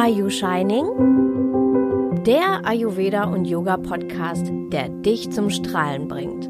[0.00, 0.86] Are You Shining?
[2.24, 6.48] Der Ayurveda und Yoga Podcast, der dich zum Strahlen bringt.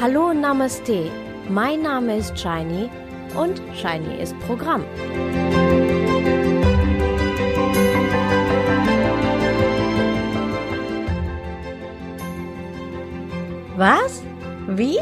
[0.00, 1.10] Hallo Namaste,
[1.50, 2.88] mein Name ist Shiny
[3.38, 4.82] und Shiny ist Programm.
[13.76, 14.22] Was?
[14.68, 15.00] Wie?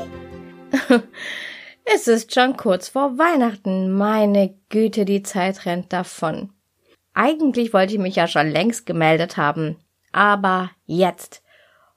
[1.95, 3.93] Es ist schon kurz vor Weihnachten.
[3.93, 6.51] Meine Güte, die Zeit rennt davon.
[7.13, 9.77] Eigentlich wollte ich mich ja schon längst gemeldet haben.
[10.11, 11.43] Aber jetzt.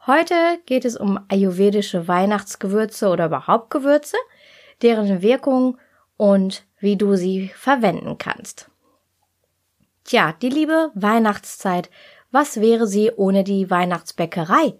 [0.06, 0.36] Heute
[0.68, 4.18] geht es um ayurvedische Weihnachtsgewürze oder überhaupt Gewürze,
[4.84, 5.80] deren Wirkung
[6.16, 8.70] und wie du sie verwenden kannst.
[10.04, 11.90] Tja, die liebe Weihnachtszeit.
[12.30, 14.76] Was wäre sie ohne die Weihnachtsbäckerei?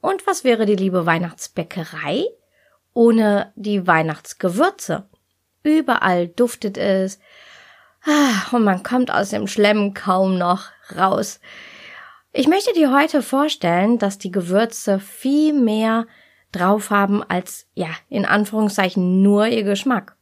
[0.00, 2.26] Und was wäre die liebe Weihnachtsbäckerei
[2.94, 5.08] ohne die Weihnachtsgewürze?
[5.62, 7.18] Überall duftet es.
[8.04, 11.40] Ah, und man kommt aus dem Schlemm kaum noch raus.
[12.32, 16.06] Ich möchte dir heute vorstellen, dass die Gewürze viel mehr
[16.50, 20.16] drauf haben als, ja, in Anführungszeichen nur ihr Geschmack.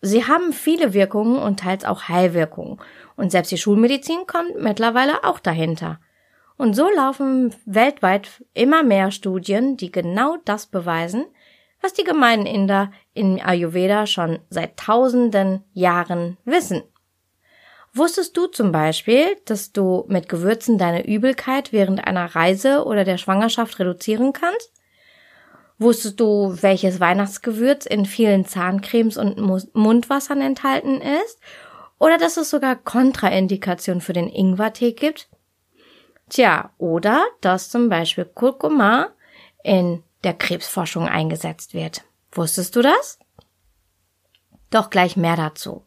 [0.00, 2.78] Sie haben viele Wirkungen und teils auch Heilwirkungen.
[3.16, 5.98] Und selbst die Schulmedizin kommt mittlerweile auch dahinter.
[6.56, 11.24] Und so laufen weltweit immer mehr Studien, die genau das beweisen,
[11.84, 16.82] was die gemeinen Inder in Ayurveda schon seit tausenden Jahren wissen.
[17.92, 23.18] Wusstest du zum Beispiel, dass du mit Gewürzen deine Übelkeit während einer Reise oder der
[23.18, 24.72] Schwangerschaft reduzieren kannst?
[25.78, 29.36] Wusstest du, welches Weihnachtsgewürz in vielen Zahncremes und
[29.74, 31.38] Mundwassern enthalten ist?
[31.98, 35.28] Oder dass es sogar Kontraindikation für den Ingwertee gibt?
[36.30, 39.10] Tja, oder dass zum Beispiel Kurkuma
[39.62, 42.02] in der Krebsforschung eingesetzt wird.
[42.32, 43.18] Wusstest du das?
[44.70, 45.82] Doch gleich mehr dazu.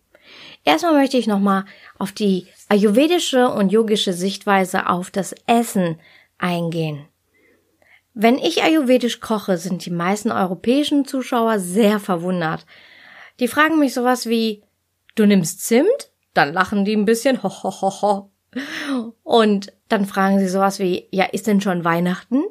[0.64, 1.66] Erstmal möchte ich nochmal
[1.98, 6.00] auf die ayurvedische und yogische Sichtweise auf das Essen
[6.38, 7.06] eingehen.
[8.14, 12.66] Wenn ich ayurvedisch koche, sind die meisten europäischen Zuschauer sehr verwundert.
[13.40, 14.64] Die fragen mich sowas wie,
[15.16, 16.12] du nimmst Zimt?
[16.34, 18.32] Dann lachen die ein bisschen, ho, ho, ho, ho.
[19.24, 22.44] Und dann fragen sie sowas wie, ja, ist denn schon Weihnachten?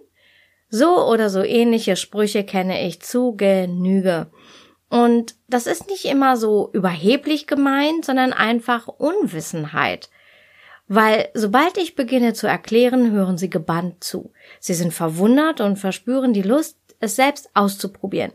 [0.69, 4.29] So oder so ähnliche Sprüche kenne ich zu Genüge.
[4.89, 10.11] Und das ist nicht immer so überheblich gemeint, sondern einfach Unwissenheit.
[10.89, 14.33] Weil sobald ich beginne zu erklären, hören sie gebannt zu.
[14.61, 18.33] Sie sind verwundert und verspüren die Lust, es selbst auszuprobieren.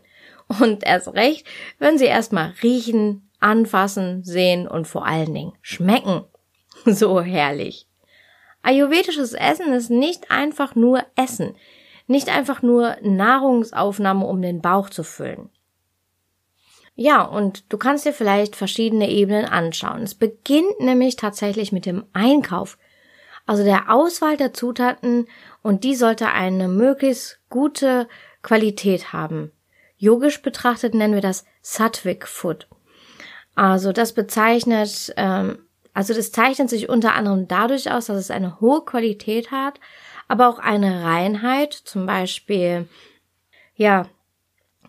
[0.60, 1.46] Und erst recht,
[1.78, 6.24] wenn sie erstmal riechen, anfassen, sehen und vor allen Dingen schmecken.
[6.84, 7.86] So herrlich.
[8.62, 11.54] Ayurvedisches Essen ist nicht einfach nur Essen,
[12.06, 15.50] nicht einfach nur Nahrungsaufnahme, um den Bauch zu füllen.
[16.94, 20.02] Ja, und du kannst dir vielleicht verschiedene Ebenen anschauen.
[20.02, 22.76] Es beginnt nämlich tatsächlich mit dem Einkauf,
[23.46, 25.26] also der Auswahl der Zutaten
[25.62, 28.08] und die sollte eine möglichst gute
[28.42, 29.52] Qualität haben.
[29.96, 32.68] Yogisch betrachtet nennen wir das Sattvic Food.
[33.54, 35.58] Also das bezeichnet, ähm,
[35.94, 39.80] also das zeichnet sich unter anderem dadurch aus, dass es eine hohe Qualität hat,
[40.32, 42.88] aber auch eine Reinheit, zum Beispiel,
[43.74, 44.06] ja,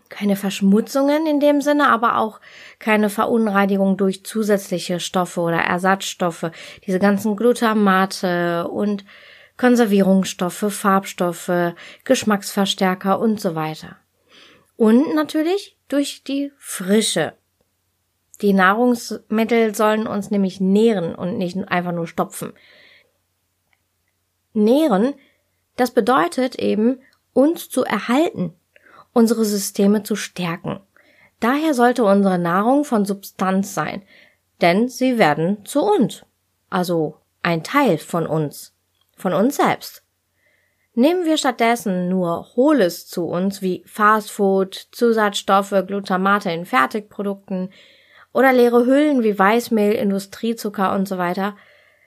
[0.08, 2.40] keine Verschmutzungen in dem Sinne, aber auch
[2.78, 6.50] keine Verunreinigung durch zusätzliche Stoffe oder Ersatzstoffe.
[6.86, 9.04] Diese ganzen Glutamate und
[9.58, 11.74] Konservierungsstoffe, Farbstoffe,
[12.04, 13.96] Geschmacksverstärker und so weiter.
[14.78, 17.34] Und natürlich durch die Frische.
[18.40, 22.54] Die Nahrungsmittel sollen uns nämlich nähren und nicht einfach nur stopfen.
[24.54, 25.12] Nähren,
[25.76, 27.00] das bedeutet eben,
[27.32, 28.54] uns zu erhalten,
[29.12, 30.80] unsere Systeme zu stärken.
[31.40, 34.02] Daher sollte unsere Nahrung von Substanz sein,
[34.60, 36.24] denn sie werden zu uns,
[36.70, 38.74] also ein Teil von uns,
[39.16, 40.02] von uns selbst.
[40.94, 47.72] Nehmen wir stattdessen nur Hohles zu uns wie Fastfood, Zusatzstoffe, Glutamate in Fertigprodukten
[48.32, 51.56] oder leere Hüllen wie Weißmehl, Industriezucker und so weiter,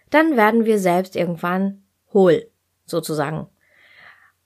[0.09, 1.83] dann werden wir selbst irgendwann
[2.13, 2.49] hohl,
[2.85, 3.47] sozusagen.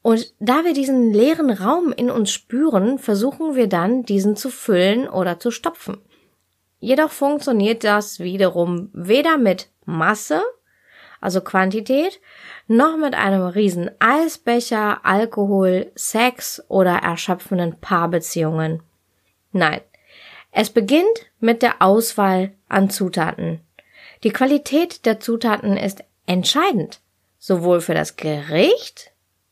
[0.01, 5.07] Und da wir diesen leeren Raum in uns spüren, versuchen wir dann, diesen zu füllen
[5.07, 6.01] oder zu stopfen.
[6.80, 10.42] Jedoch funktioniert das wiederum weder mit Masse,
[11.19, 12.19] also Quantität,
[12.68, 18.81] noch mit einem riesen Eisbecher, Alkohol, Sex oder erschöpfenden Paarbeziehungen.
[19.51, 19.81] Nein,
[20.51, 23.62] es beginnt mit der Auswahl an Zutaten.
[24.24, 27.00] Die Qualität der Zutaten ist entscheidend,
[27.38, 29.10] sowohl für das Gericht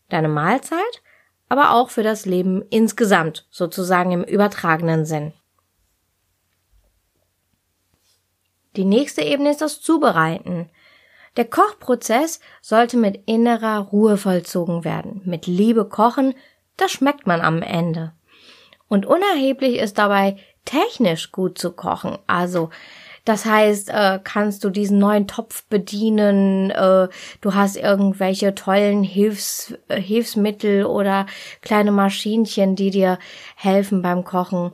[0.09, 1.01] deine Mahlzeit,
[1.47, 5.33] aber auch für das Leben insgesamt, sozusagen im übertragenen Sinn.
[8.75, 10.69] Die nächste Ebene ist das Zubereiten.
[11.37, 15.21] Der Kochprozess sollte mit innerer Ruhe vollzogen werden.
[15.25, 16.35] Mit Liebe kochen,
[16.77, 18.13] das schmeckt man am Ende.
[18.87, 22.17] Und unerheblich ist dabei technisch gut zu kochen.
[22.27, 22.69] Also
[23.29, 27.07] das heißt, äh, kannst du diesen neuen Topf bedienen, äh,
[27.41, 31.27] du hast irgendwelche tollen Hilfs, äh, Hilfsmittel oder
[31.61, 33.19] kleine Maschinchen, die dir
[33.55, 34.71] helfen beim Kochen.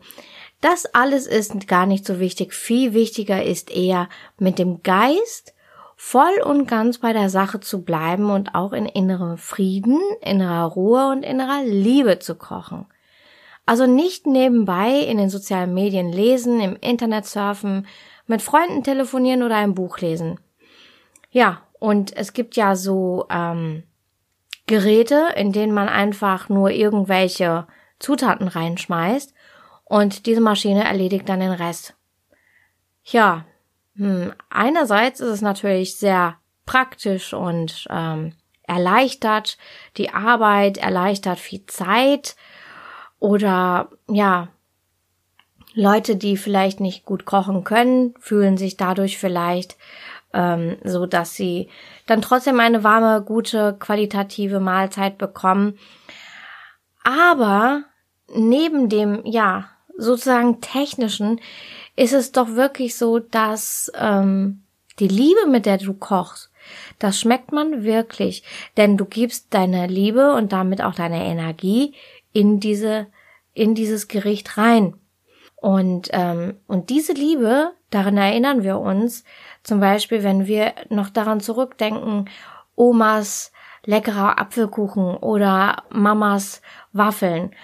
[0.61, 2.53] Das alles ist gar nicht so wichtig.
[2.53, 4.07] Viel wichtiger ist eher
[4.39, 5.53] mit dem Geist
[5.97, 11.09] voll und ganz bei der Sache zu bleiben und auch in innerem Frieden, innerer Ruhe
[11.09, 12.85] und innerer Liebe zu kochen.
[13.65, 17.85] Also nicht nebenbei in den sozialen Medien lesen, im Internet surfen,
[18.27, 20.39] mit Freunden telefonieren oder ein Buch lesen.
[21.29, 23.83] Ja, und es gibt ja so ähm,
[24.67, 27.67] Geräte, in denen man einfach nur irgendwelche
[27.99, 29.33] Zutaten reinschmeißt
[29.83, 31.95] und diese Maschine erledigt dann den Rest.
[33.03, 33.45] Ja,
[33.95, 38.33] hm, einerseits ist es natürlich sehr praktisch und ähm,
[38.63, 39.57] erleichtert
[39.97, 42.35] die Arbeit, erleichtert viel Zeit
[43.19, 44.49] oder ja,
[45.75, 49.75] Leute, die vielleicht nicht gut kochen können, fühlen sich dadurch vielleicht
[50.33, 51.69] ähm, so, dass sie
[52.07, 55.77] dann trotzdem eine warme, gute, qualitative Mahlzeit bekommen.
[57.03, 57.83] Aber
[58.33, 61.39] neben dem, ja, sozusagen technischen
[61.95, 64.63] ist es doch wirklich so, dass ähm,
[64.99, 66.51] die Liebe, mit der du kochst,
[66.99, 68.43] das schmeckt man wirklich,
[68.77, 71.93] denn du gibst deine Liebe und damit auch deine Energie
[72.33, 73.07] in diese
[73.53, 74.95] in dieses Gericht rein.
[75.65, 79.23] Und ähm, und diese Liebe, daran erinnern wir uns,
[79.63, 82.29] zum Beispiel, wenn wir noch daran zurückdenken,
[82.75, 83.51] Omas
[83.83, 86.61] leckerer Apfelkuchen oder Mamas
[86.93, 87.55] Waffeln.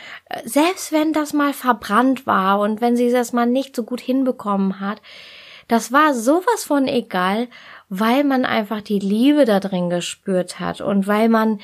[0.46, 4.80] Selbst wenn das mal verbrannt war und wenn sie das mal nicht so gut hinbekommen
[4.80, 5.00] hat,
[5.68, 7.50] das war sowas von egal,
[7.90, 11.60] weil man einfach die Liebe da drin gespürt hat und weil man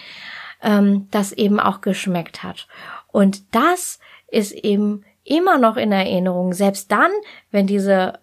[0.62, 2.68] ähm, das eben auch geschmeckt hat.
[3.08, 4.00] Und das
[4.30, 7.12] ist eben immer noch in Erinnerung, selbst dann,
[7.52, 8.20] wenn diese,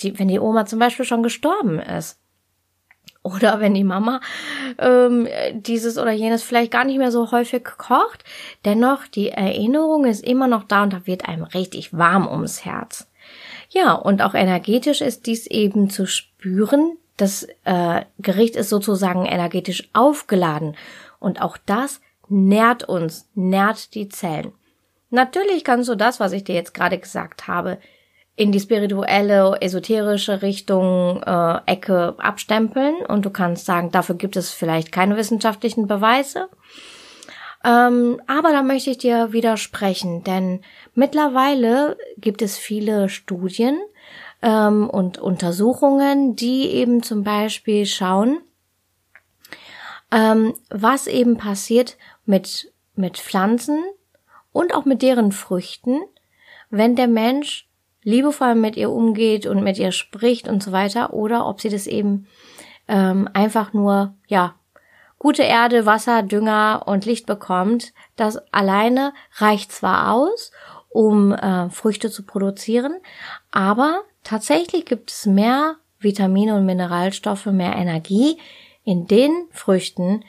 [0.00, 2.18] die, wenn die Oma zum Beispiel schon gestorben ist
[3.22, 4.20] oder wenn die Mama
[4.78, 8.24] ähm, dieses oder jenes vielleicht gar nicht mehr so häufig kocht,
[8.64, 13.10] dennoch die Erinnerung ist immer noch da und da wird einem richtig warm ums Herz.
[13.70, 16.96] Ja, und auch energetisch ist dies eben zu spüren.
[17.18, 20.76] Das äh, Gericht ist sozusagen energetisch aufgeladen
[21.18, 24.52] und auch das nährt uns, nährt die Zellen.
[25.10, 27.78] Natürlich kannst du das, was ich dir jetzt gerade gesagt habe,
[28.36, 34.52] in die spirituelle, esoterische Richtung äh, Ecke abstempeln und du kannst sagen, dafür gibt es
[34.52, 36.48] vielleicht keine wissenschaftlichen Beweise.
[37.64, 40.60] Ähm, aber da möchte ich dir widersprechen, denn
[40.94, 43.80] mittlerweile gibt es viele Studien
[44.40, 48.38] ähm, und Untersuchungen, die eben zum Beispiel schauen,
[50.12, 53.82] ähm, was eben passiert mit, mit Pflanzen
[54.58, 56.00] und auch mit deren Früchten,
[56.68, 57.68] wenn der Mensch
[58.02, 61.86] liebevoll mit ihr umgeht und mit ihr spricht und so weiter, oder ob sie das
[61.86, 62.26] eben
[62.88, 64.56] ähm, einfach nur, ja,
[65.16, 67.92] gute Erde, Wasser, Dünger und Licht bekommt.
[68.16, 70.50] Das alleine reicht zwar aus,
[70.88, 72.94] um äh, Früchte zu produzieren,
[73.52, 78.38] aber tatsächlich gibt es mehr Vitamine und Mineralstoffe, mehr Energie
[78.82, 80.24] in den Früchten,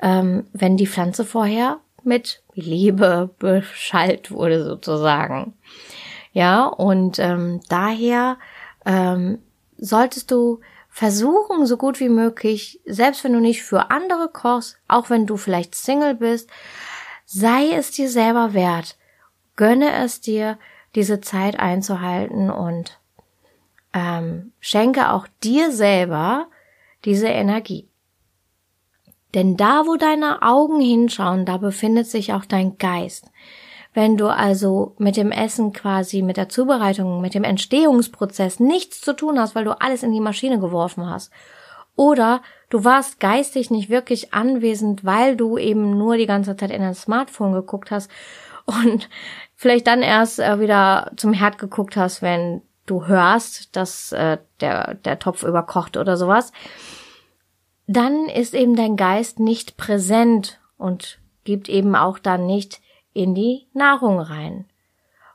[0.00, 5.54] ähm, wenn die Pflanze vorher mit Liebe beschallt wurde sozusagen.
[6.32, 8.38] Ja, und ähm, daher
[8.84, 9.38] ähm,
[9.78, 10.60] solltest du
[10.90, 15.36] versuchen, so gut wie möglich, selbst wenn du nicht für andere kochst, auch wenn du
[15.36, 16.50] vielleicht Single bist,
[17.26, 18.96] sei es dir selber wert.
[19.56, 20.58] Gönne es dir,
[20.94, 22.98] diese Zeit einzuhalten und
[23.92, 26.48] ähm, schenke auch dir selber
[27.04, 27.88] diese Energie.
[29.34, 33.30] Denn da, wo deine Augen hinschauen, da befindet sich auch dein Geist.
[33.92, 39.14] Wenn du also mit dem Essen quasi, mit der Zubereitung, mit dem Entstehungsprozess nichts zu
[39.14, 41.32] tun hast, weil du alles in die Maschine geworfen hast.
[41.96, 46.82] Oder du warst geistig nicht wirklich anwesend, weil du eben nur die ganze Zeit in
[46.82, 48.10] dein Smartphone geguckt hast
[48.66, 49.08] und
[49.54, 54.94] vielleicht dann erst äh, wieder zum Herd geguckt hast, wenn du hörst, dass äh, der,
[54.94, 56.52] der Topf überkocht oder sowas,
[57.86, 62.80] dann ist eben dein Geist nicht präsent und gibt eben auch dann nicht
[63.12, 64.66] in die Nahrung rein.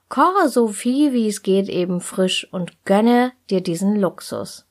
[0.10, 4.68] Koche so viel wie es geht eben frisch und gönne dir diesen Luxus.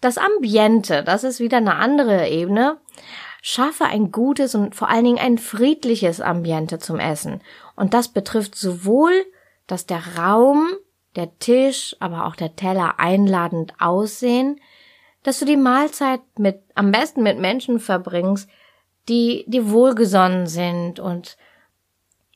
[0.00, 2.78] Das Ambiente, das ist wieder eine andere Ebene.
[3.42, 7.42] Schaffe ein gutes und vor allen Dingen ein friedliches Ambiente zum Essen.
[7.76, 9.12] Und das betrifft sowohl,
[9.66, 10.68] dass der Raum
[11.16, 14.60] der Tisch, aber auch der Teller einladend aussehen,
[15.22, 18.48] dass du die Mahlzeit mit, am besten mit Menschen verbringst,
[19.08, 21.36] die, die wohlgesonnen sind und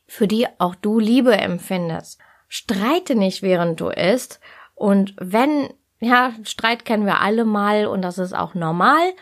[0.06, 2.18] für die auch du Liebe empfindest.
[2.48, 4.40] Streite nicht, während du isst.
[4.74, 9.12] Und wenn, ja, Streit kennen wir alle mal und das ist auch normal,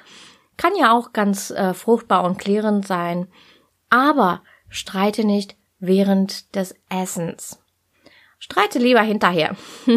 [0.56, 3.28] kann ja auch ganz äh, fruchtbar und klärend sein.
[3.90, 7.62] Aber streite nicht während des Essens.
[8.38, 9.56] Streite lieber hinterher.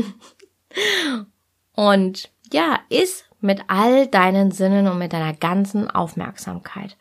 [1.74, 6.98] und ja, iss mit all deinen Sinnen und mit deiner ganzen Aufmerksamkeit.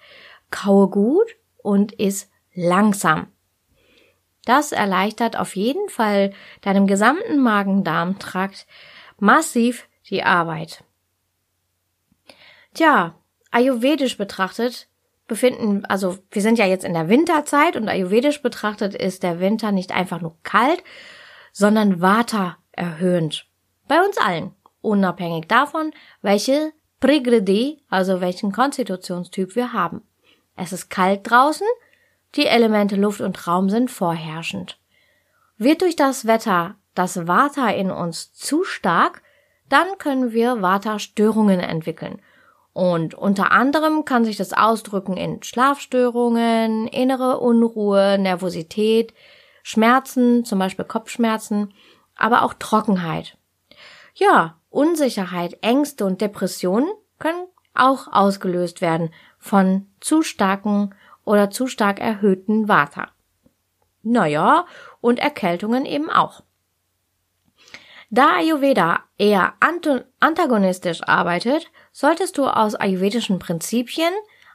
[0.51, 3.29] Kaue gut und iss langsam.
[4.45, 8.67] Das erleichtert auf jeden Fall deinem gesamten Magen-Darm-Trakt
[9.19, 10.85] massiv die Arbeit.
[12.75, 13.15] Tja,
[13.51, 14.89] ayurvedisch betrachtet
[15.27, 19.73] befinden, also wir sind ja jetzt in der Winterzeit und ayurvedisch betrachtet ist der Winter
[19.73, 20.85] nicht einfach nur kalt,
[21.53, 23.47] sondern Vata erhöhend.
[23.89, 30.03] Bei uns allen, unabhängig davon, welche Prigredi, also welchen Konstitutionstyp wir haben.
[30.57, 31.67] Es ist kalt draußen,
[32.35, 34.79] die Elemente Luft und Raum sind vorherrschend.
[35.57, 39.23] Wird durch das Wetter das Vata in uns zu stark,
[39.69, 42.21] dann können wir Vata-Störungen entwickeln.
[42.73, 49.15] Und unter anderem kann sich das ausdrücken in Schlafstörungen, innere Unruhe, Nervosität,
[49.63, 51.73] Schmerzen, zum Beispiel Kopfschmerzen,
[52.17, 53.39] aber auch Trockenheit.
[54.15, 56.89] Ja, Unsicherheit, Ängste und Depressionen
[57.19, 63.09] können auch ausgelöst werden von zu starken oder zu stark erhöhten Vata.
[64.03, 64.67] Naja,
[65.01, 66.43] und Erkältungen eben auch.
[68.11, 69.55] Da Ayurveda eher
[70.21, 74.13] antagonistisch arbeitet, solltest du aus ayurvedischen Prinzipien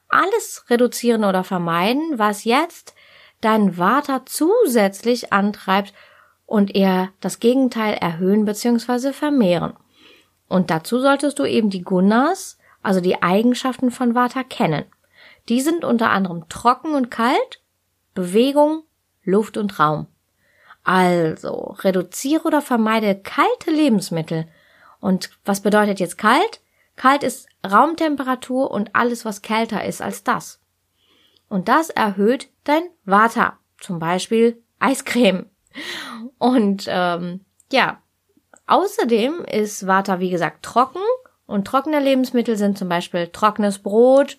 [0.07, 2.93] alles reduzieren oder vermeiden, was jetzt
[3.41, 5.93] dein Vata zusätzlich antreibt
[6.45, 9.13] und eher das Gegenteil erhöhen bzw.
[9.13, 9.73] vermehren.
[10.49, 14.83] Und dazu solltest du eben die Gunas, also die Eigenschaften von Vata kennen.
[15.47, 17.61] Die sind unter anderem trocken und kalt,
[18.13, 18.83] Bewegung,
[19.23, 20.07] Luft und Raum.
[20.83, 24.47] Also, reduziere oder vermeide kalte Lebensmittel.
[24.99, 26.61] Und was bedeutet jetzt kalt?
[26.95, 30.59] Kalt ist Raumtemperatur und alles, was kälter ist als das.
[31.47, 33.57] Und das erhöht dein Vata.
[33.79, 35.45] Zum Beispiel Eiscreme.
[36.37, 38.01] Und ähm, ja,
[38.69, 41.01] außerdem ist Vata, wie gesagt, trocken.
[41.45, 44.37] Und trockene Lebensmittel sind zum Beispiel trockenes Brot,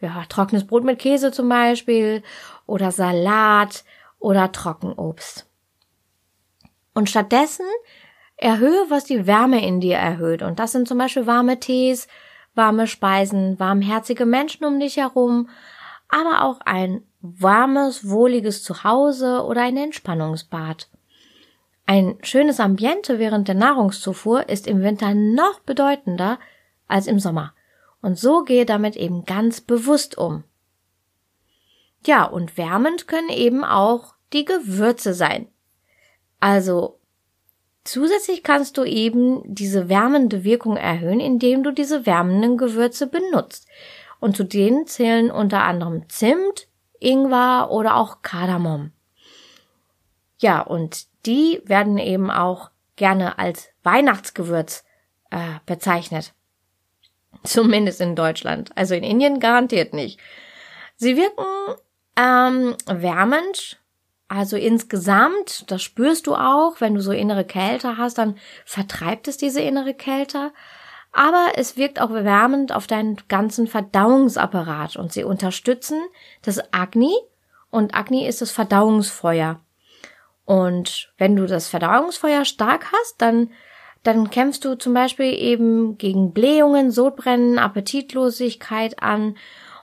[0.00, 2.22] ja, trockenes Brot mit Käse zum Beispiel
[2.66, 3.84] oder Salat
[4.18, 5.46] oder Trockenobst.
[6.92, 7.66] Und stattdessen
[8.36, 10.42] erhöhe, was die Wärme in dir erhöht.
[10.42, 12.08] Und das sind zum Beispiel warme Tees,
[12.54, 15.48] warme Speisen, warmherzige Menschen um dich herum,
[16.08, 20.88] aber auch ein warmes, wohliges Zuhause oder ein Entspannungsbad.
[21.90, 26.38] Ein schönes Ambiente während der Nahrungszufuhr ist im Winter noch bedeutender
[26.86, 27.52] als im Sommer.
[28.00, 30.44] Und so gehe damit eben ganz bewusst um.
[32.06, 35.48] Ja, und wärmend können eben auch die Gewürze sein.
[36.38, 37.00] Also
[37.82, 43.66] zusätzlich kannst du eben diese wärmende Wirkung erhöhen, indem du diese wärmenden Gewürze benutzt.
[44.20, 46.68] Und zu denen zählen unter anderem Zimt,
[47.00, 48.92] Ingwer oder auch Kardamom.
[50.40, 54.84] Ja, und die werden eben auch gerne als Weihnachtsgewürz
[55.30, 56.32] äh, bezeichnet.
[57.44, 58.70] Zumindest in Deutschland.
[58.74, 60.18] Also in Indien garantiert nicht.
[60.96, 61.44] Sie wirken
[62.16, 63.80] ähm, wärmend,
[64.28, 69.36] also insgesamt, das spürst du auch, wenn du so innere Kälte hast, dann vertreibt es
[69.36, 70.52] diese innere Kälte.
[71.12, 76.00] Aber es wirkt auch wärmend auf deinen ganzen Verdauungsapparat und sie unterstützen
[76.42, 77.12] das Agni
[77.70, 79.60] und Agni ist das Verdauungsfeuer.
[80.50, 83.50] Und wenn du das Verdauungsfeuer stark hast, dann
[84.02, 89.36] dann kämpfst du zum Beispiel eben gegen Blähungen, Sodbrennen, Appetitlosigkeit an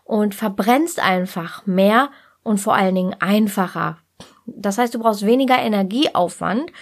[0.04, 2.10] und verbrennst einfach mehr
[2.44, 4.00] und vor allen Dingen einfacher.
[4.46, 6.74] Das heißt, du brauchst weniger Energieaufwand,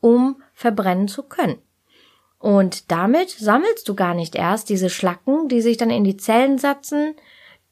[0.00, 1.58] um verbrennen zu können.
[2.38, 6.56] Und damit sammelst du gar nicht erst diese Schlacken, die sich dann in die Zellen
[6.56, 7.14] setzen,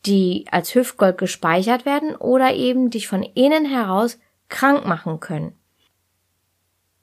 [0.04, 4.18] die als Hüftgold gespeichert werden oder eben dich von innen heraus
[4.50, 5.56] krank machen können.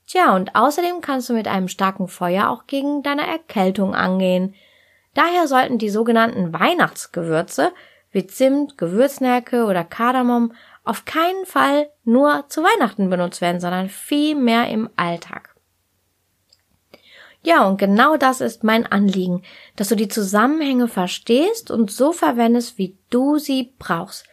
[0.09, 4.55] Tja, und außerdem kannst du mit einem starken Feuer auch gegen deine Erkältung angehen.
[5.13, 7.71] Daher sollten die sogenannten Weihnachtsgewürze
[8.09, 14.33] wie Zimt, Gewürznelke oder Kardamom auf keinen Fall nur zu Weihnachten benutzt werden, sondern viel
[14.33, 15.53] mehr im Alltag.
[17.43, 19.43] Ja, und genau das ist mein Anliegen,
[19.75, 24.25] dass du die Zusammenhänge verstehst und so verwendest, wie du sie brauchst.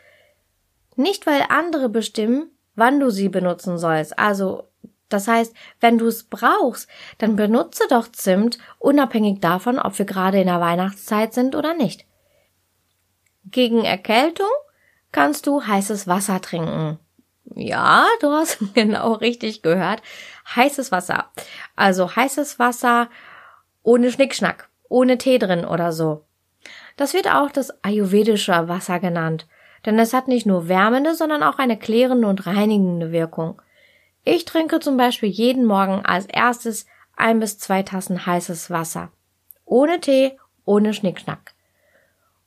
[0.96, 4.18] Nicht weil andere bestimmen, wann du sie benutzen sollst.
[4.18, 4.64] Also
[5.08, 10.40] Das heißt, wenn du es brauchst, dann benutze doch Zimt, unabhängig davon, ob wir gerade
[10.40, 12.04] in der Weihnachtszeit sind oder nicht.
[13.44, 14.50] Gegen Erkältung
[15.12, 16.98] kannst du heißes Wasser trinken.
[17.54, 20.02] Ja, du hast genau richtig gehört.
[20.54, 21.30] Heißes Wasser.
[21.76, 23.08] Also heißes Wasser
[23.82, 26.24] ohne Schnickschnack, ohne Tee drin oder so.
[26.96, 29.46] Das wird auch das ayurvedische Wasser genannt,
[29.84, 33.62] denn es hat nicht nur wärmende, sondern auch eine klärende und reinigende Wirkung.
[34.28, 39.12] Ich trinke zum Beispiel jeden Morgen als erstes ein bis zwei Tassen heißes Wasser.
[39.64, 41.54] Ohne Tee, ohne Schnickschnack.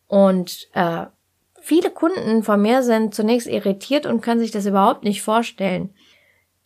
[0.05, 1.05] Und äh,
[1.61, 5.93] viele Kunden von mir sind zunächst irritiert und können sich das überhaupt nicht vorstellen.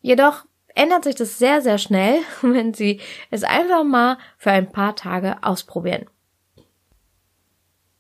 [0.01, 4.95] Jedoch ändert sich das sehr, sehr schnell, wenn sie es einfach mal für ein paar
[4.95, 6.07] Tage ausprobieren.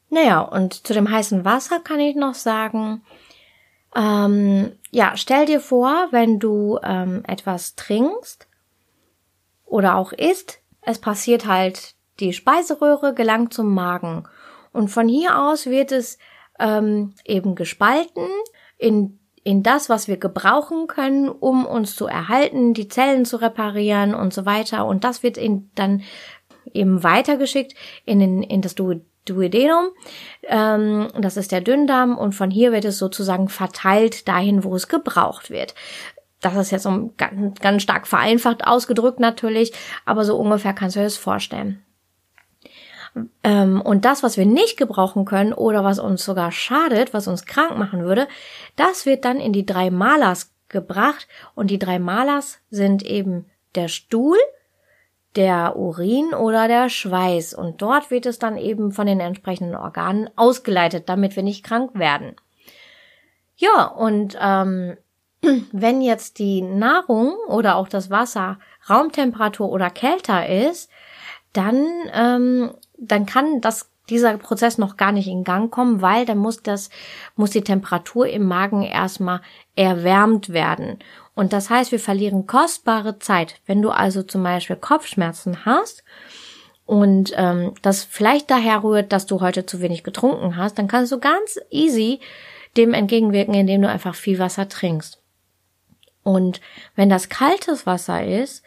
[0.09, 3.03] Naja, und zu dem heißen Wasser kann ich noch sagen,
[3.95, 8.47] ähm, ja, stell dir vor, wenn du ähm, etwas trinkst
[9.65, 14.27] oder auch isst, es passiert halt, die Speiseröhre gelangt zum Magen
[14.71, 16.17] und von hier aus wird es
[16.59, 18.27] ähm, eben gespalten
[18.77, 24.15] in in das, was wir gebrauchen können, um uns zu erhalten, die Zellen zu reparieren
[24.15, 24.85] und so weiter.
[24.85, 26.01] Und das wird in, dann
[26.71, 28.75] eben weitergeschickt in, den, in das
[29.25, 29.89] Duodenum.
[30.43, 34.87] Ähm, das ist der Dünndarm und von hier wird es sozusagen verteilt dahin, wo es
[34.87, 35.75] gebraucht wird.
[36.41, 39.71] Das ist jetzt so ganz, ganz stark vereinfacht ausgedrückt natürlich,
[40.05, 41.81] aber so ungefähr kannst du dir das vorstellen.
[43.43, 47.45] Ähm, und das, was wir nicht gebrauchen können oder was uns sogar schadet, was uns
[47.45, 48.27] krank machen würde,
[48.75, 53.87] das wird dann in die drei Malers gebracht und die drei Malers sind eben der
[53.87, 54.37] Stuhl,
[55.35, 57.53] der Urin oder der Schweiß.
[57.53, 61.91] Und dort wird es dann eben von den entsprechenden Organen ausgeleitet, damit wir nicht krank
[61.93, 62.35] werden.
[63.55, 64.97] Ja, und ähm,
[65.71, 68.59] wenn jetzt die Nahrung oder auch das Wasser
[68.89, 70.89] Raumtemperatur oder kälter ist,
[71.53, 76.37] dann, ähm, dann kann das dieser Prozess noch gar nicht in Gang kommen, weil dann
[76.37, 76.89] muss das,
[77.35, 79.41] muss die Temperatur im Magen erstmal
[79.75, 80.99] erwärmt werden.
[81.35, 83.59] Und das heißt, wir verlieren kostbare Zeit.
[83.65, 86.03] Wenn du also zum Beispiel Kopfschmerzen hast
[86.85, 91.11] und ähm, das vielleicht daher rührt, dass du heute zu wenig getrunken hast, dann kannst
[91.11, 92.19] du ganz easy
[92.75, 95.21] dem entgegenwirken, indem du einfach viel Wasser trinkst.
[96.23, 96.61] Und
[96.95, 98.63] wenn das kaltes Wasser ist,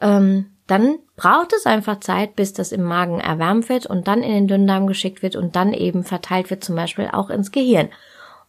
[0.00, 4.32] ähm, dann braucht es einfach Zeit, bis das im Magen erwärmt wird und dann in
[4.32, 7.88] den Dünndarm geschickt wird und dann eben verteilt wird, zum Beispiel auch ins Gehirn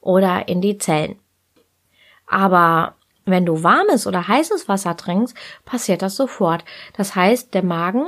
[0.01, 1.17] oder in die Zellen.
[2.27, 6.65] Aber wenn du warmes oder heißes Wasser trinkst, passiert das sofort.
[6.95, 8.05] Das heißt, der Magen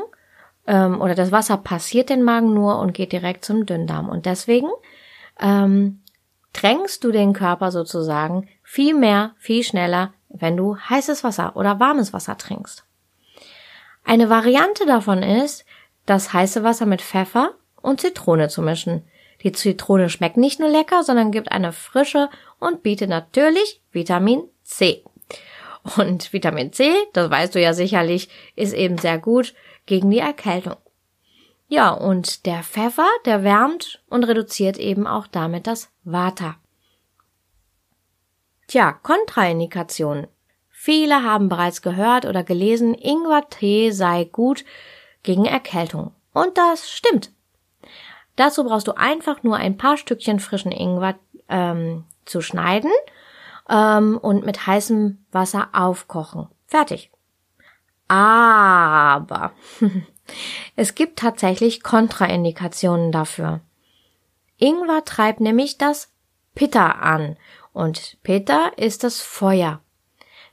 [0.67, 4.09] ähm, oder das Wasser passiert den Magen nur und geht direkt zum Dünndarm.
[4.09, 4.69] Und deswegen
[5.39, 6.01] ähm,
[6.53, 12.13] drängst du den Körper sozusagen viel mehr, viel schneller, wenn du heißes Wasser oder warmes
[12.13, 12.85] Wasser trinkst.
[14.03, 15.65] Eine Variante davon ist,
[16.05, 19.03] das heiße Wasser mit Pfeffer und Zitrone zu mischen.
[19.43, 25.03] Die Zitrone schmeckt nicht nur lecker, sondern gibt eine Frische und bietet natürlich Vitamin C.
[25.97, 30.75] Und Vitamin C, das weißt du ja sicherlich, ist eben sehr gut gegen die Erkältung.
[31.67, 36.57] Ja, und der Pfeffer, der wärmt und reduziert eben auch damit das Vata.
[38.67, 40.27] Tja, Kontraindikationen.
[40.83, 44.65] Viele haben bereits gehört oder gelesen, Ingwertee sei gut
[45.21, 46.11] gegen Erkältung.
[46.33, 47.31] Und das stimmt.
[48.35, 52.89] Dazu brauchst du einfach nur ein paar Stückchen frischen Ingwer ähm, zu schneiden
[53.69, 56.47] ähm, und mit heißem Wasser aufkochen.
[56.65, 57.11] Fertig.
[58.07, 59.51] Aber
[60.75, 63.61] es gibt tatsächlich Kontraindikationen dafür.
[64.57, 66.11] Ingwer treibt nämlich das
[66.55, 67.37] Pitta an
[67.71, 69.79] und Pitta ist das Feuer.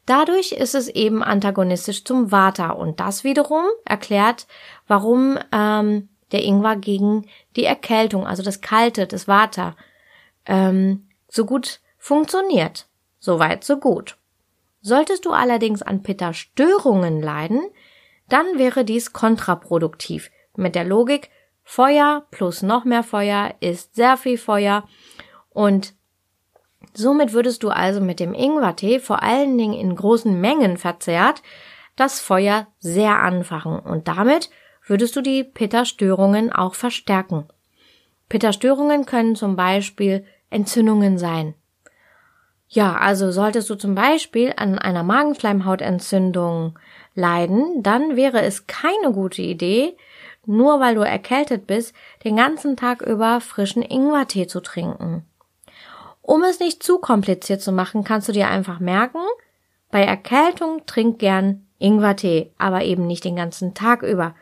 [0.09, 4.47] Dadurch ist es eben antagonistisch zum Vata und das wiederum erklärt,
[4.87, 9.77] warum ähm, der Ingwer gegen die Erkältung, also das Kalte, das Vata,
[10.47, 12.87] ähm, so gut funktioniert.
[13.18, 14.16] Soweit, so gut.
[14.81, 17.61] Solltest du allerdings an Pitta-Störungen leiden,
[18.31, 20.31] dann wäre dies kontraproduktiv.
[20.57, 21.29] Mit der Logik,
[21.64, 24.88] Feuer plus noch mehr Feuer ist sehr viel Feuer
[25.51, 25.92] und
[26.94, 31.42] somit würdest du also mit dem Ingwertee vor allen Dingen in großen Mengen verzehrt
[31.96, 34.51] das Feuer sehr anfachen und damit
[34.87, 37.48] würdest du die Pitta-Störungen auch verstärken.
[38.29, 41.55] Pitta-Störungen können zum Beispiel Entzündungen sein,
[42.70, 46.79] ja, also solltest du zum Beispiel an einer Magenschleimhautentzündung
[47.14, 49.96] leiden, dann wäre es keine gute Idee,
[50.44, 55.24] nur weil du erkältet bist, den ganzen Tag über frischen Ingwertee zu trinken.
[56.29, 59.23] Um es nicht zu kompliziert zu machen, kannst du dir einfach merken,
[59.91, 64.35] Bei Erkältung trink gern Ingwertee, aber eben nicht den ganzen Tag über.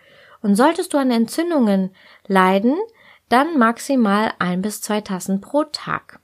[0.42, 1.94] Und solltest du an Entzündungen
[2.26, 2.74] leiden,
[3.28, 6.18] dann maximal ein bis zwei Tassen pro Tag.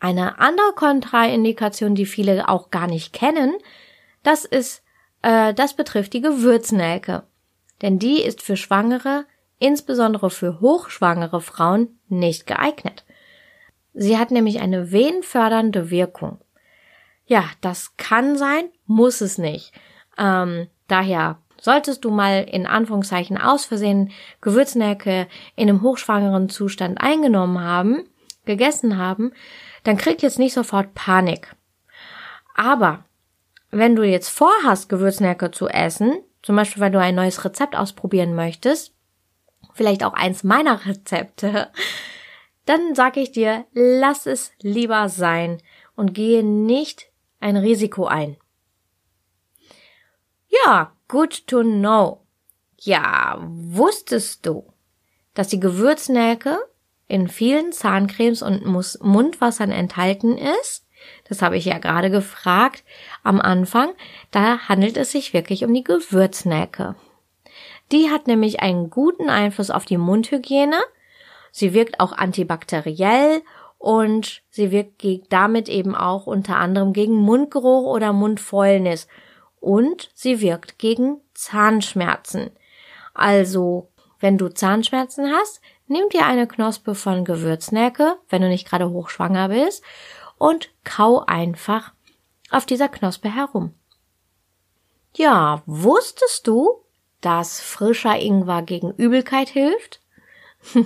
[0.00, 3.52] Eine andere Kontraindikation, die viele auch gar nicht kennen,
[4.22, 4.82] das ist,
[5.20, 7.24] äh, das betrifft die Gewürznelke.
[7.82, 9.26] Denn die ist für Schwangere,
[9.58, 13.04] insbesondere für hochschwangere Frauen, nicht geeignet.
[13.94, 16.40] Sie hat nämlich eine wehenfördernde Wirkung.
[17.26, 19.72] Ja, das kann sein, muss es nicht.
[20.18, 27.60] Ähm, daher solltest du mal in Anführungszeichen aus Versehen Gewürznelke in einem hochschwangeren Zustand eingenommen
[27.60, 28.04] haben,
[28.44, 29.32] gegessen haben,
[29.84, 31.54] dann krieg jetzt nicht sofort Panik.
[32.54, 33.04] Aber
[33.70, 38.34] wenn du jetzt vorhast, Gewürznelke zu essen, zum Beispiel weil du ein neues Rezept ausprobieren
[38.34, 38.93] möchtest,
[39.74, 41.70] vielleicht auch eins meiner Rezepte,
[42.64, 45.60] dann sage ich dir, lass es lieber sein
[45.94, 47.10] und gehe nicht
[47.40, 48.36] ein Risiko ein.
[50.64, 52.24] Ja, good to know.
[52.80, 54.72] Ja, wusstest du,
[55.34, 56.58] dass die Gewürznelke
[57.06, 60.86] in vielen Zahncremes und Mundwassern enthalten ist.
[61.28, 62.84] Das habe ich ja gerade gefragt
[63.22, 63.92] am Anfang.
[64.30, 66.94] Da handelt es sich wirklich um die Gewürznelke.
[67.94, 70.76] Die hat nämlich einen guten Einfluss auf die Mundhygiene.
[71.50, 73.42] Sie wirkt auch antibakteriell
[73.78, 75.02] und sie wirkt
[75.32, 79.08] damit eben auch unter anderem gegen Mundgeruch oder Mundfäulnis
[79.60, 82.50] und sie wirkt gegen Zahnschmerzen.
[83.14, 83.88] Also,
[84.20, 89.48] wenn du Zahnschmerzen hast, Nimm dir eine Knospe von Gewürznelke, wenn du nicht gerade hochschwanger
[89.48, 89.84] bist,
[90.38, 91.92] und kau einfach
[92.50, 93.74] auf dieser Knospe herum.
[95.14, 96.83] Ja, wusstest du,
[97.24, 100.00] dass frischer Ingwer gegen Übelkeit hilft?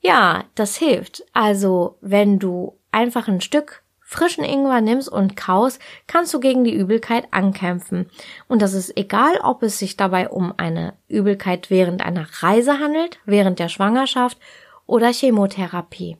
[0.00, 1.24] ja, das hilft.
[1.32, 6.74] Also, wenn du einfach ein Stück frischen Ingwer nimmst und kaust, kannst du gegen die
[6.74, 8.10] Übelkeit ankämpfen.
[8.48, 13.18] Und das ist egal, ob es sich dabei um eine Übelkeit während einer Reise handelt,
[13.24, 14.38] während der Schwangerschaft
[14.86, 16.16] oder Chemotherapie.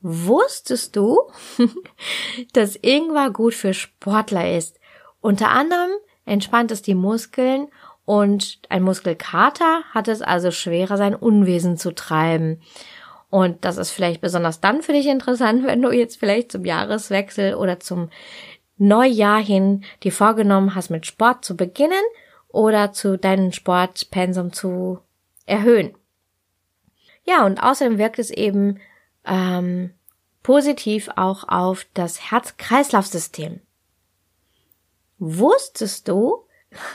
[0.00, 1.18] Wusstest du,
[2.52, 4.78] dass Ingwer gut für Sportler ist?
[5.20, 5.90] Unter anderem
[6.26, 7.68] entspannt es die Muskeln
[8.04, 12.60] und ein Muskelkater hat es also schwerer, sein Unwesen zu treiben.
[13.30, 17.54] Und das ist vielleicht besonders dann für dich interessant, wenn du jetzt vielleicht zum Jahreswechsel
[17.54, 18.10] oder zum
[18.78, 21.92] Neujahr hin dir vorgenommen hast, mit Sport zu beginnen
[22.48, 25.00] oder zu deinem Sportpensum zu
[25.46, 25.94] erhöhen.
[27.24, 28.78] Ja, und außerdem wirkt es eben
[29.24, 29.90] ähm,
[30.42, 33.60] positiv auch auf das Herz-Kreislauf-System.
[35.18, 36.46] Wusstest du,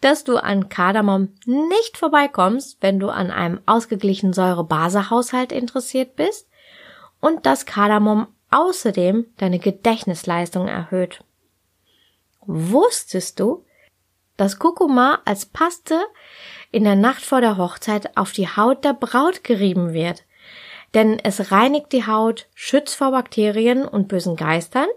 [0.00, 6.48] dass du an Kardamom nicht vorbeikommst, wenn du an einem ausgeglichenen Säure-Base-Haushalt interessiert bist
[7.20, 11.24] und dass Kardamom außerdem deine Gedächtnisleistung erhöht.
[12.42, 13.64] Wusstest du,
[14.36, 16.00] dass Kurkuma als Paste
[16.70, 20.24] in der Nacht vor der Hochzeit auf die Haut der Braut gerieben wird?
[20.94, 24.88] Denn es reinigt die Haut, schützt vor Bakterien und bösen Geistern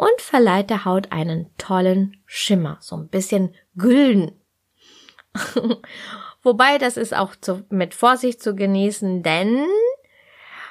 [0.00, 4.32] und verleiht der Haut einen tollen Schimmer, so ein bisschen gülden.
[6.42, 9.66] Wobei das ist auch zu, mit Vorsicht zu genießen, denn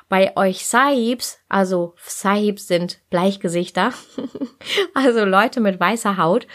[0.10, 3.94] bei euch Sahibs, also Sahibs sind Bleichgesichter,
[4.96, 6.48] also Leute mit weißer Haut,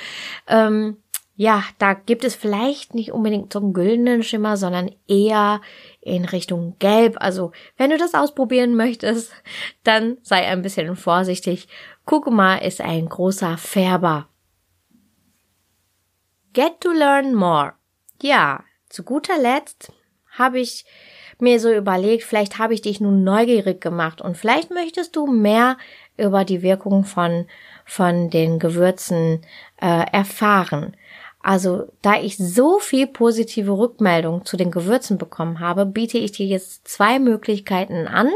[0.49, 0.97] ähm,
[1.37, 5.61] ja, da gibt es vielleicht nicht unbedingt zum güldenen Schimmer, sondern eher
[6.01, 7.17] in Richtung Gelb.
[7.19, 9.33] Also, wenn du das ausprobieren möchtest,
[9.83, 11.67] dann sei ein bisschen vorsichtig
[12.05, 14.29] Kurkuma ist ein großer Färber.
[16.53, 17.73] Get to learn more.
[18.21, 19.93] Ja, zu guter Letzt
[20.31, 20.85] habe ich
[21.41, 25.79] mir so überlegt, vielleicht habe ich dich nun neugierig gemacht und vielleicht möchtest du mehr
[26.17, 27.47] über die Wirkung von,
[27.85, 29.41] von den Gewürzen
[29.81, 30.97] äh, erfahren.
[31.43, 36.47] Also, da ich so viel positive Rückmeldung zu den Gewürzen bekommen habe, biete ich dir
[36.47, 38.31] jetzt zwei Möglichkeiten an,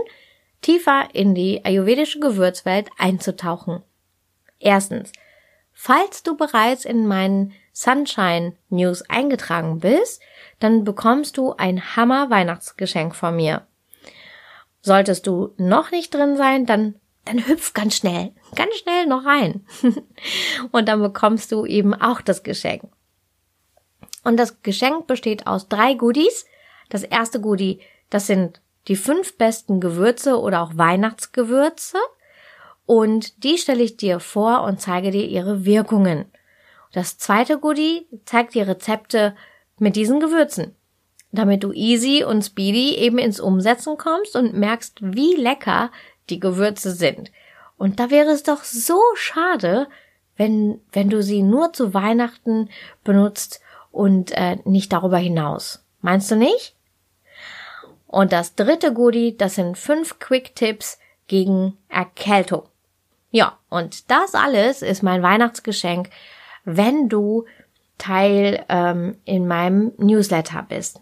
[0.62, 3.82] tiefer in die ayurvedische Gewürzwelt einzutauchen.
[4.58, 5.12] Erstens,
[5.72, 10.20] falls du bereits in meinen Sunshine News eingetragen bist,
[10.58, 13.66] dann bekommst du ein Hammer Weihnachtsgeschenk von mir.
[14.80, 16.94] Solltest du noch nicht drin sein, dann
[17.28, 19.66] dann hüpf ganz schnell, ganz schnell noch rein.
[20.72, 22.84] Und dann bekommst du eben auch das Geschenk.
[24.24, 26.46] Und das Geschenk besteht aus drei Goodies.
[26.88, 31.98] Das erste Goodie, das sind die fünf besten Gewürze oder auch Weihnachtsgewürze
[32.86, 36.24] und die stelle ich dir vor und zeige dir ihre Wirkungen.
[36.92, 39.36] Das zweite Goodie zeigt dir Rezepte
[39.78, 40.74] mit diesen Gewürzen,
[41.30, 45.90] damit du easy und speedy eben ins Umsetzen kommst und merkst, wie lecker
[46.30, 47.30] die Gewürze sind.
[47.76, 49.86] Und da wäre es doch so schade,
[50.38, 52.70] wenn, wenn du sie nur zu Weihnachten
[53.04, 53.60] benutzt
[53.92, 55.84] und äh, nicht darüber hinaus.
[56.00, 56.74] Meinst du nicht?
[58.08, 62.62] Und das dritte Goodie, das sind fünf Quick-Tipps gegen Erkältung.
[63.30, 66.08] Ja, und das alles ist mein Weihnachtsgeschenk,
[66.64, 67.44] wenn du
[67.98, 71.00] Teil ähm, in meinem Newsletter bist.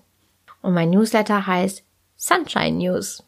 [0.62, 1.84] Und mein Newsletter heißt
[2.16, 3.22] Sunshine News.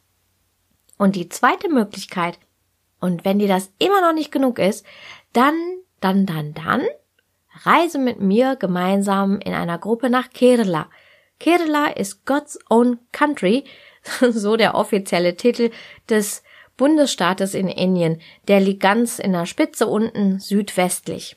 [0.98, 2.38] und die zweite Möglichkeit,
[3.00, 4.86] und wenn dir das immer noch nicht genug ist,
[5.32, 5.54] dann,
[6.00, 6.82] dann, dann, dann,
[7.64, 10.88] reise mit mir gemeinsam in einer Gruppe nach Kerala.
[11.38, 13.64] Kerala ist God's Own Country,
[14.30, 15.70] so der offizielle Titel
[16.08, 16.42] des
[16.76, 18.20] Bundesstaates in Indien.
[18.48, 21.36] Der liegt ganz in der Spitze unten südwestlich.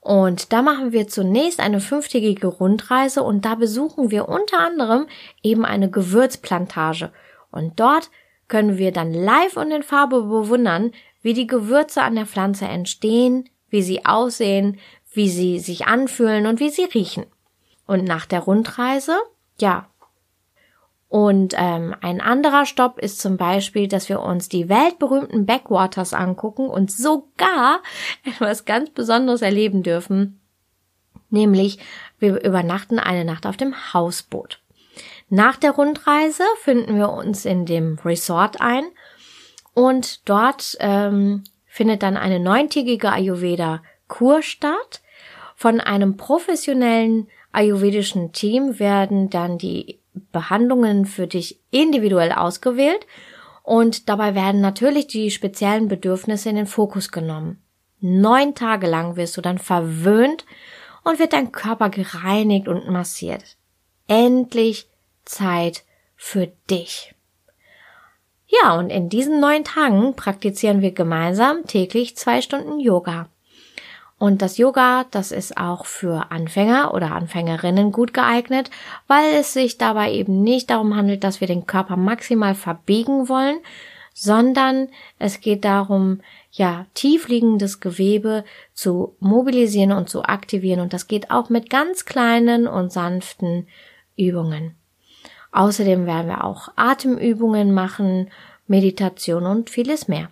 [0.00, 5.06] Und da machen wir zunächst eine fünftägige Rundreise und da besuchen wir unter anderem
[5.44, 7.12] eben eine Gewürzplantage.
[7.52, 8.10] Und dort
[8.48, 10.90] können wir dann live und in Farbe bewundern,
[11.22, 14.78] wie die Gewürze an der Pflanze entstehen, wie sie aussehen,
[15.12, 17.26] wie sie sich anfühlen und wie sie riechen.
[17.86, 19.16] Und nach der Rundreise,
[19.58, 19.88] ja.
[21.08, 26.68] Und ähm, ein anderer Stopp ist zum Beispiel, dass wir uns die weltberühmten Backwaters angucken
[26.68, 27.82] und sogar
[28.24, 30.40] etwas ganz Besonderes erleben dürfen.
[31.28, 31.78] Nämlich,
[32.18, 34.60] wir übernachten eine Nacht auf dem Hausboot.
[35.28, 38.84] Nach der Rundreise finden wir uns in dem Resort ein
[39.74, 45.00] und dort ähm, findet dann eine neuntägige Ayurveda-Kur statt.
[45.56, 49.98] Von einem professionellen ayurvedischen Team werden dann die
[50.32, 53.06] Behandlungen für dich individuell ausgewählt
[53.62, 57.62] und dabei werden natürlich die speziellen Bedürfnisse in den Fokus genommen.
[58.00, 60.44] Neun Tage lang wirst du dann verwöhnt
[61.04, 63.56] und wird dein Körper gereinigt und massiert.
[64.08, 64.88] Endlich
[65.24, 65.84] Zeit
[66.16, 67.14] für dich.
[68.48, 73.28] Ja, und in diesen neun Tagen praktizieren wir gemeinsam täglich zwei Stunden Yoga.
[74.22, 78.70] Und das Yoga, das ist auch für Anfänger oder Anfängerinnen gut geeignet,
[79.08, 83.56] weil es sich dabei eben nicht darum handelt, dass wir den Körper maximal verbiegen wollen,
[84.14, 86.20] sondern es geht darum,
[86.52, 92.68] ja, tiefliegendes Gewebe zu mobilisieren und zu aktivieren und das geht auch mit ganz kleinen
[92.68, 93.66] und sanften
[94.16, 94.76] Übungen.
[95.50, 98.30] Außerdem werden wir auch Atemübungen machen,
[98.68, 100.30] Meditation und vieles mehr.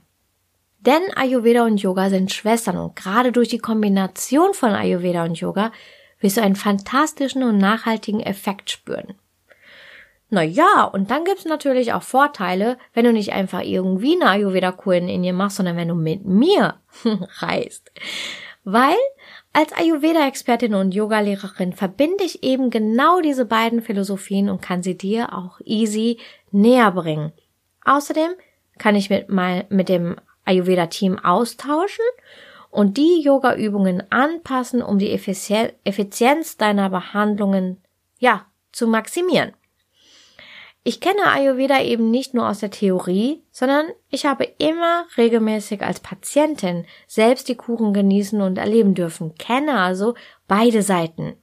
[0.80, 5.72] Denn Ayurveda und Yoga sind Schwestern und gerade durch die Kombination von Ayurveda und Yoga
[6.20, 9.14] wirst du einen fantastischen und nachhaltigen Effekt spüren.
[10.30, 14.94] Na ja, und dann gibt's natürlich auch Vorteile, wenn du nicht einfach irgendwie eine Ayurveda-Kur
[14.94, 16.76] in Indien machst, sondern wenn du mit mir
[17.40, 17.90] reist.
[18.64, 18.96] Weil
[19.52, 25.36] als Ayurveda-Expertin und Yogalehrerin verbinde ich eben genau diese beiden Philosophien und kann sie dir
[25.36, 26.18] auch easy
[26.52, 27.32] näher bringen.
[27.84, 28.30] Außerdem
[28.78, 32.04] kann ich mit, mein, mit dem Ayurveda-Team austauschen
[32.70, 37.78] und die Yoga-Übungen anpassen, um die Effizienz deiner Behandlungen,
[38.18, 39.52] ja, zu maximieren.
[40.82, 46.00] Ich kenne Ayurveda eben nicht nur aus der Theorie, sondern ich habe immer regelmäßig als
[46.00, 50.14] Patientin selbst die Kuren genießen und erleben dürfen, kenne also
[50.48, 51.36] beide Seiten.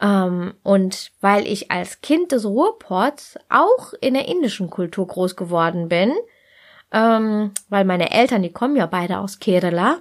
[0.00, 5.88] Ähm, und weil ich als Kind des Ruhrports auch in der indischen Kultur groß geworden
[5.88, 6.14] bin,
[6.92, 9.98] ähm, weil meine Eltern, die kommen ja beide aus Kerala,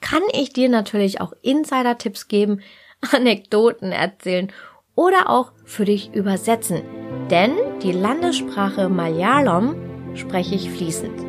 [0.00, 2.60] kann ich dir natürlich auch Insider-Tipps geben,
[3.12, 4.52] Anekdoten erzählen
[4.94, 6.82] oder auch für dich übersetzen.
[7.30, 9.76] Denn die Landessprache Malayalam
[10.14, 11.20] spreche ich fließend.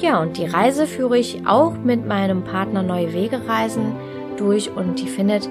[0.00, 3.94] Ja, und die Reise führe ich auch mit meinem Partner Neue Wege Reisen
[4.36, 5.48] durch und die findet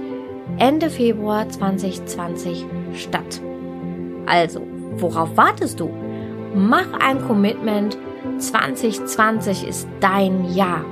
[0.58, 3.42] Ende Februar 2020 statt.
[4.26, 4.66] Also,
[4.98, 5.92] worauf wartest du?
[6.56, 7.98] Mach ein Commitment.
[8.40, 10.84] 2020 ist dein Jahr.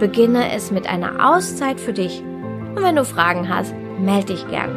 [0.00, 2.22] Beginne es mit einer Auszeit für dich.
[2.74, 4.70] Und wenn du Fragen hast, melde dich gern.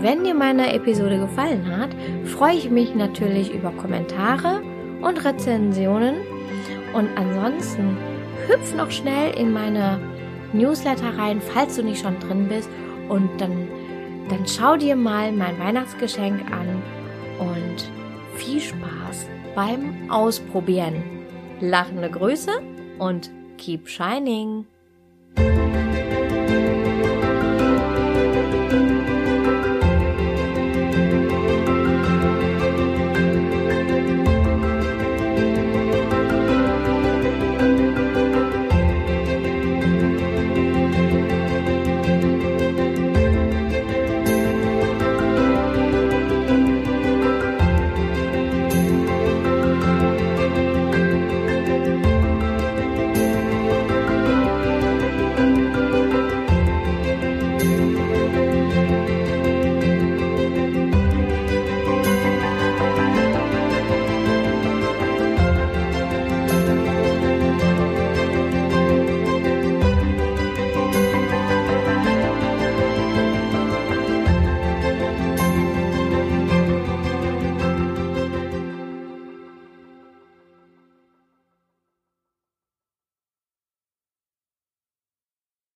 [0.00, 1.90] Wenn dir meine Episode gefallen hat,
[2.24, 4.62] freue ich mich natürlich über Kommentare
[5.02, 6.14] und Rezensionen.
[6.94, 7.96] Und ansonsten
[8.46, 9.98] hüpf noch schnell in meine
[10.52, 12.70] Newsletter rein, falls du nicht schon drin bist.
[13.08, 13.68] Und dann,
[14.28, 16.82] dann schau dir mal mein Weihnachtsgeschenk an
[17.40, 17.97] und
[18.38, 21.02] viel Spaß beim Ausprobieren.
[21.60, 22.62] Lachende Grüße
[22.98, 24.64] und keep shining!